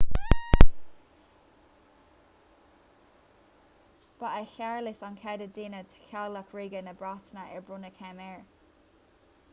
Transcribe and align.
ba 4.19 4.29
é 4.41 4.45
séarlas 4.55 4.99
an 5.07 5.19
chéad 5.21 5.43
duine 5.59 5.83
de 5.89 5.95
theaghlach 6.09 6.51
ríoga 6.57 6.81
na 6.87 6.97
breataine 7.01 7.45
ar 7.55 7.65
bronnadh 7.67 8.03
céim 8.03 8.25
air 8.33 8.41